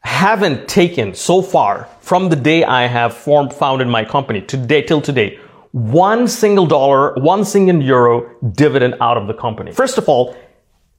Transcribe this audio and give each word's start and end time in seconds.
haven't 0.00 0.68
taken 0.68 1.14
so 1.14 1.42
far 1.42 1.88
from 2.00 2.28
the 2.28 2.36
day 2.36 2.64
I 2.64 2.86
have 2.86 3.14
formed, 3.14 3.52
founded 3.52 3.88
my 3.88 4.04
company 4.04 4.40
today 4.40 4.82
till 4.82 5.00
today, 5.00 5.38
one 5.72 6.28
single 6.28 6.66
dollar, 6.66 7.14
one 7.14 7.44
single 7.44 7.82
euro 7.82 8.34
dividend 8.52 8.94
out 9.00 9.16
of 9.16 9.26
the 9.26 9.34
company. 9.34 9.72
First 9.72 9.98
of 9.98 10.08
all, 10.08 10.36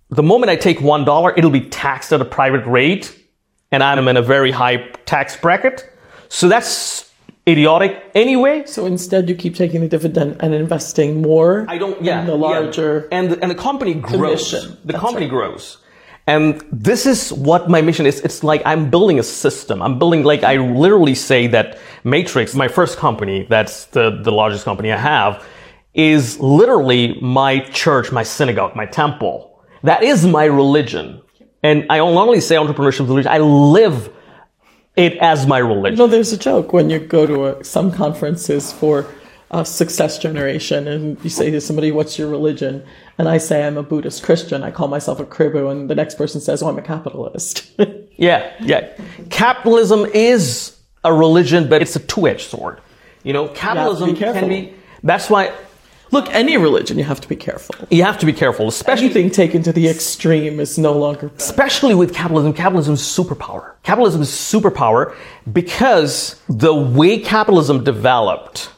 the 0.09 0.23
moment 0.23 0.49
I 0.49 0.55
take 0.55 0.81
one 0.81 1.05
dollar, 1.05 1.33
it'll 1.37 1.51
be 1.51 1.61
taxed 1.69 2.11
at 2.13 2.21
a 2.21 2.25
private 2.25 2.65
rate, 2.65 3.15
and 3.71 3.83
I'm 3.83 4.07
in 4.07 4.17
a 4.17 4.21
very 4.21 4.51
high 4.51 4.77
tax 5.05 5.35
bracket. 5.37 5.89
So 6.29 6.47
that's 6.47 7.11
idiotic 7.47 8.11
anyway. 8.15 8.63
So 8.65 8.85
instead, 8.85 9.29
you 9.29 9.35
keep 9.35 9.55
taking 9.55 9.81
the 9.81 9.87
dividend 9.87 10.37
and 10.39 10.53
investing 10.53 11.21
more. 11.21 11.65
I 11.67 11.77
don't. 11.77 12.01
Yeah, 12.03 12.21
in 12.21 12.27
the 12.27 12.35
larger 12.35 13.07
yeah. 13.11 13.17
and 13.17 13.31
the, 13.31 13.41
and 13.41 13.51
the 13.51 13.55
company 13.55 13.93
grows. 13.95 14.49
commission. 14.49 14.77
The 14.83 14.93
That's 14.93 14.99
company 14.99 15.25
right. 15.25 15.31
grows. 15.31 15.77
And 16.29 16.63
this 16.71 17.07
is 17.07 17.33
what 17.33 17.71
my 17.71 17.81
mission 17.81 18.05
is. 18.05 18.19
It's 18.19 18.43
like 18.43 18.61
I'm 18.63 18.91
building 18.91 19.17
a 19.17 19.23
system. 19.23 19.81
I'm 19.81 19.97
building, 19.97 20.23
like, 20.23 20.43
I 20.43 20.57
literally 20.57 21.15
say 21.15 21.47
that 21.47 21.79
Matrix, 22.03 22.53
my 22.53 22.67
first 22.67 22.99
company, 22.99 23.47
that's 23.49 23.85
the, 23.85 24.21
the 24.21 24.31
largest 24.31 24.63
company 24.63 24.91
I 24.91 24.97
have, 24.97 25.43
is 25.95 26.39
literally 26.39 27.19
my 27.19 27.61
church, 27.71 28.11
my 28.11 28.21
synagogue, 28.21 28.75
my 28.75 28.85
temple. 28.85 29.59
That 29.81 30.03
is 30.03 30.23
my 30.23 30.45
religion. 30.45 31.19
And 31.63 31.87
I 31.89 31.97
don't 31.97 32.15
only 32.15 32.41
say 32.41 32.57
entrepreneurship 32.57 33.05
is 33.05 33.09
religion, 33.09 33.31
I 33.31 33.39
live 33.39 34.13
it 34.95 35.17
as 35.17 35.47
my 35.47 35.57
religion. 35.57 35.97
You 35.97 36.05
know, 36.05 36.07
there's 36.07 36.31
a 36.31 36.37
joke 36.37 36.73
when 36.73 36.91
you 36.91 36.99
go 36.99 37.25
to 37.25 37.45
a, 37.47 37.63
some 37.63 37.91
conferences 37.91 38.71
for 38.71 39.07
uh, 39.51 39.63
success 39.63 40.19
generation, 40.19 40.87
and 40.87 41.17
you 41.23 41.29
say 41.29 41.49
to 41.51 41.59
somebody, 41.61 41.91
"What's 41.91 42.17
your 42.19 42.27
religion?" 42.29 42.83
And 43.17 43.27
I 43.27 43.37
say, 43.39 43.65
"I'm 43.65 43.77
a 43.77 43.83
Buddhist 43.83 44.23
Christian." 44.23 44.63
I 44.63 44.71
call 44.71 44.87
myself 44.87 45.19
a 45.19 45.25
Kribu, 45.25 45.71
and 45.71 45.89
the 45.89 45.95
next 45.95 46.15
person 46.15 46.39
says, 46.41 46.61
"Oh, 46.63 46.67
I'm 46.69 46.77
a 46.77 46.81
capitalist." 46.83 47.71
Yeah, 48.21 48.51
yeah. 48.59 48.89
Capitalism 49.29 50.05
is 50.13 50.75
a 51.05 51.13
religion, 51.13 51.69
but 51.69 51.81
it's 51.81 51.95
a 51.95 51.99
two-edged 51.99 52.49
sword. 52.49 52.81
You 53.23 53.31
know, 53.31 53.47
capitalism 53.47 54.13
careful. 54.17 54.41
can 54.41 54.49
be. 54.49 54.73
That's 55.03 55.29
why 55.29 55.53
Look, 56.11 56.27
any 56.33 56.57
religion, 56.57 56.97
you 56.97 57.03
have 57.03 57.21
to 57.21 57.29
be 57.29 57.35
careful. 57.35 57.75
you 57.89 58.03
have 58.03 58.17
to 58.17 58.25
be 58.25 58.33
careful, 58.33 58.67
especially 58.67 59.05
Anything 59.05 59.29
taken 59.29 59.61
to 59.63 59.71
the 59.71 59.87
extreme 59.87 60.59
is 60.59 60.77
no 60.77 60.91
longer. 60.91 61.31
especially 61.37 61.95
with 61.95 62.13
capitalism. 62.13 62.51
Capitalism 62.51 62.95
is 62.95 63.01
superpower. 63.01 63.73
Capitalism 63.83 64.21
is 64.21 64.29
superpower 64.29 65.15
because 65.53 66.41
the 66.49 66.73
way 66.73 67.19
capitalism 67.19 67.83
developed. 67.83 68.69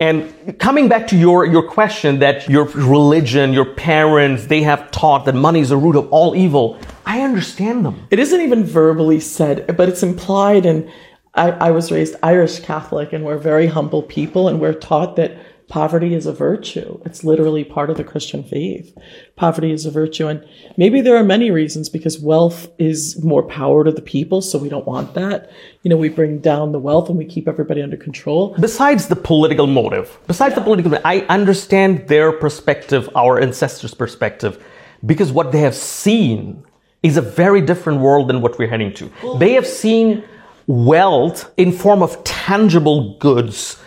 And 0.00 0.58
coming 0.58 0.88
back 0.88 1.06
to 1.08 1.16
your, 1.16 1.46
your 1.46 1.68
question 1.68 2.18
that 2.18 2.48
your 2.48 2.64
religion, 2.64 3.52
your 3.52 3.74
parents, 3.74 4.46
they 4.46 4.62
have 4.62 4.90
taught 4.90 5.24
that 5.26 5.34
money 5.34 5.60
is 5.60 5.68
the 5.68 5.76
root 5.76 5.94
of 5.94 6.12
all 6.12 6.34
evil. 6.34 6.78
I 7.06 7.20
understand 7.20 7.84
them. 7.84 8.06
It 8.10 8.18
isn't 8.18 8.40
even 8.40 8.64
verbally 8.64 9.20
said, 9.20 9.76
but 9.76 9.88
it's 9.88 10.02
implied. 10.02 10.66
And 10.66 10.90
I, 11.34 11.50
I 11.50 11.70
was 11.70 11.90
raised 11.90 12.16
Irish 12.22 12.60
Catholic, 12.60 13.12
and 13.12 13.24
we're 13.24 13.38
very 13.38 13.66
humble 13.66 14.02
people, 14.02 14.48
and 14.48 14.60
we're 14.60 14.74
taught 14.74 15.16
that 15.16 15.36
poverty 15.68 16.14
is 16.14 16.26
a 16.26 16.32
virtue. 16.32 17.00
It's 17.04 17.24
literally 17.24 17.64
part 17.64 17.90
of 17.90 17.96
the 17.96 18.04
Christian 18.04 18.44
faith. 18.44 18.96
Poverty 19.36 19.72
is 19.72 19.86
a 19.86 19.90
virtue. 19.90 20.28
And 20.28 20.46
maybe 20.76 21.00
there 21.00 21.16
are 21.16 21.24
many 21.24 21.50
reasons 21.50 21.88
because 21.88 22.20
wealth 22.20 22.68
is 22.78 23.22
more 23.24 23.42
power 23.42 23.84
to 23.84 23.90
the 23.90 24.02
people, 24.02 24.42
so 24.42 24.58
we 24.58 24.68
don't 24.68 24.86
want 24.86 25.14
that. 25.14 25.50
You 25.82 25.88
know, 25.88 25.96
we 25.96 26.10
bring 26.10 26.38
down 26.38 26.72
the 26.72 26.78
wealth 26.78 27.08
and 27.08 27.18
we 27.18 27.24
keep 27.24 27.48
everybody 27.48 27.82
under 27.82 27.96
control. 27.96 28.54
besides 28.60 29.08
the 29.08 29.16
political 29.16 29.66
motive, 29.66 30.18
besides 30.26 30.54
the 30.54 30.60
political, 30.60 30.90
motive, 30.90 31.06
I 31.06 31.20
understand 31.22 32.08
their 32.08 32.30
perspective, 32.30 33.08
our 33.16 33.40
ancestors' 33.40 33.94
perspective, 33.94 34.62
because 35.04 35.32
what 35.32 35.50
they 35.50 35.60
have 35.60 35.74
seen 35.74 36.64
is 37.02 37.16
a 37.16 37.22
very 37.22 37.60
different 37.60 38.00
world 38.00 38.28
than 38.28 38.40
what 38.40 38.58
we're 38.58 38.68
heading 38.68 38.92
to. 38.94 39.10
they 39.38 39.52
have 39.52 39.66
seen 39.66 40.24
wealth 40.66 41.52
in 41.56 41.72
form 41.72 42.02
of 42.02 42.22
tangible 42.24 43.16
goods, 43.18 43.78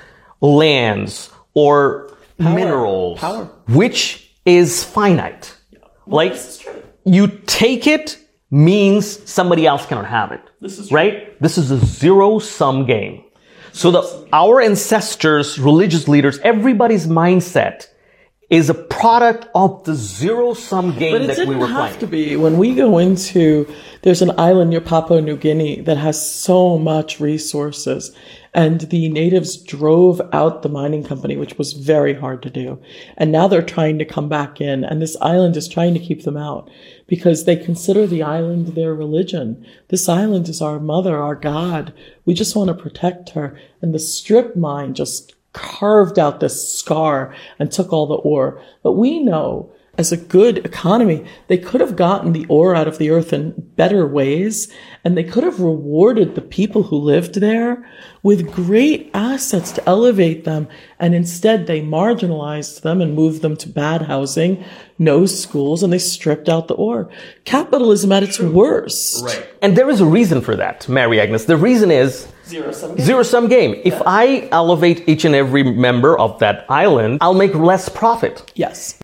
lands, 0.41 1.29
or 1.53 2.15
minerals, 2.37 3.19
Power. 3.19 3.45
which 3.69 4.29
is 4.45 4.83
finite. 4.83 5.53
like 6.05 6.35
you 7.05 7.27
take 7.45 7.87
it 7.87 8.17
means 8.51 9.29
somebody 9.29 9.65
else 9.65 9.85
cannot 9.85 10.05
have 10.05 10.31
it. 10.31 10.41
This 10.61 10.79
is 10.79 10.91
right. 10.91 11.39
This 11.41 11.57
is 11.57 11.71
a 11.71 11.77
zero 11.85 12.39
sum 12.39 12.85
game. 12.85 13.23
So 13.73 13.91
the 13.91 14.27
our 14.31 14.61
ancestors, 14.61 15.59
religious 15.59 16.07
leaders, 16.07 16.39
everybody's 16.39 17.07
mindset 17.07 17.87
is 18.49 18.69
a 18.69 18.73
product 18.73 19.45
of 19.53 19.83
the 19.83 19.93
zero 19.93 20.53
sum 20.53 20.97
game 20.97 21.11
But 21.11 21.21
it 21.23 21.27
that 21.27 21.35
didn't 21.35 21.49
we 21.49 21.55
were 21.57 21.67
have 21.67 21.87
playing. 21.89 21.99
to 21.99 22.07
be. 22.07 22.35
When 22.37 22.57
we 22.57 22.75
go 22.75 22.97
into, 22.97 23.67
there's 24.03 24.21
an 24.21 24.31
island 24.39 24.69
near 24.69 24.79
Papua 24.79 25.21
New 25.21 25.35
Guinea 25.35 25.81
that 25.81 25.97
has 25.97 26.31
so 26.33 26.77
much 26.77 27.19
resources, 27.19 28.15
and 28.53 28.79
the 28.81 29.09
natives 29.09 29.57
drove 29.57 30.21
out 30.31 30.61
the 30.61 30.69
mining 30.69 31.03
company, 31.03 31.35
which 31.35 31.57
was 31.57 31.73
very 31.73 32.13
hard 32.13 32.41
to 32.43 32.49
do. 32.49 32.81
And 33.17 33.33
now 33.33 33.49
they're 33.49 33.61
trying 33.61 33.99
to 33.99 34.05
come 34.05 34.29
back 34.29 34.61
in, 34.61 34.85
and 34.85 35.01
this 35.01 35.17
island 35.19 35.57
is 35.57 35.67
trying 35.67 35.93
to 35.95 35.99
keep 35.99 36.23
them 36.23 36.37
out 36.37 36.69
because 37.05 37.43
they 37.43 37.57
consider 37.57 38.07
the 38.07 38.23
island 38.23 38.67
their 38.75 38.95
religion. 38.95 39.65
This 39.89 40.07
island 40.07 40.47
is 40.47 40.61
our 40.61 40.79
mother, 40.79 41.17
our 41.17 41.35
God. 41.35 41.93
We 42.23 42.33
just 42.33 42.55
want 42.55 42.69
to 42.69 42.73
protect 42.73 43.31
her. 43.31 43.59
And 43.81 43.93
the 43.93 43.99
strip 43.99 44.55
mine 44.55 44.93
just 44.93 45.33
carved 45.53 46.19
out 46.19 46.39
this 46.39 46.77
scar 46.77 47.33
and 47.59 47.71
took 47.71 47.91
all 47.91 48.07
the 48.07 48.15
ore. 48.15 48.61
But 48.83 48.93
we 48.93 49.19
know 49.19 49.71
as 49.97 50.11
a 50.11 50.17
good 50.17 50.59
economy, 50.59 51.25
they 51.47 51.57
could 51.57 51.81
have 51.81 51.95
gotten 51.95 52.31
the 52.33 52.45
ore 52.49 52.75
out 52.75 52.87
of 52.87 52.99
the 52.99 53.09
earth 53.09 53.33
in 53.33 53.53
better 53.75 54.05
ways, 54.07 54.71
and 55.03 55.17
they 55.17 55.23
could 55.23 55.43
have 55.43 55.59
rewarded 55.59 56.35
the 56.35 56.41
people 56.41 56.83
who 56.83 56.97
lived 56.97 57.35
there 57.35 57.89
with 58.21 58.53
great 58.53 59.09
assets 59.13 59.71
to 59.71 59.89
elevate 59.89 60.43
them. 60.43 60.67
And 60.99 61.15
instead, 61.15 61.65
they 61.65 61.81
marginalized 61.81 62.81
them 62.81 63.01
and 63.01 63.15
moved 63.15 63.41
them 63.41 63.57
to 63.57 63.69
bad 63.69 64.03
housing, 64.03 64.63
no 64.99 65.25
schools, 65.25 65.81
and 65.81 65.91
they 65.91 65.99
stripped 65.99 66.47
out 66.49 66.67
the 66.67 66.75
ore. 66.75 67.09
Capitalism 67.45 68.11
at 68.11 68.23
its 68.23 68.39
worst. 68.39 69.23
Right. 69.23 69.47
And 69.61 69.75
there 69.75 69.89
is 69.89 70.01
a 70.01 70.05
reason 70.05 70.41
for 70.41 70.55
that, 70.55 70.87
Mary 70.87 71.19
Agnes. 71.19 71.45
The 71.45 71.57
reason 71.57 71.89
is 71.89 72.27
Zero 72.45 72.71
sum. 72.71 72.97
zero 72.99 73.23
sum 73.23 73.47
game. 73.47 73.75
If 73.83 74.01
I 74.05 74.47
elevate 74.51 75.07
each 75.09 75.25
and 75.25 75.35
every 75.35 75.63
member 75.63 76.17
of 76.17 76.39
that 76.39 76.65
island, 76.69 77.17
I'll 77.19 77.33
make 77.33 77.53
less 77.55 77.89
profit. 77.89 78.51
Yes. 78.55 78.97